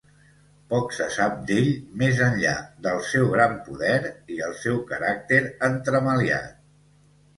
[0.69, 1.67] Poc se sap d'ell
[2.03, 2.55] més enllà
[2.87, 3.99] del seu gran poder
[4.37, 6.61] i el seu caràcter entremaliat.